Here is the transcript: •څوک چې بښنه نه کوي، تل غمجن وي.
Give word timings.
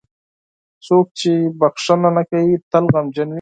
•څوک 0.85 1.05
چې 1.19 1.31
بښنه 1.59 2.09
نه 2.15 2.23
کوي، 2.29 2.53
تل 2.71 2.85
غمجن 2.93 3.29
وي. 3.29 3.29